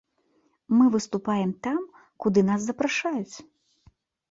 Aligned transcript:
Мы 0.77 0.85
выступаем 0.95 1.51
там, 1.67 1.85
куды 2.27 2.45
нас 2.49 2.67
запрашаюць. 2.73 3.35